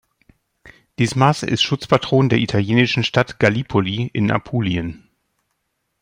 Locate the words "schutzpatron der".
1.61-2.39